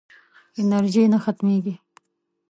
[0.61, 1.75] انرژي نه ختمېږي.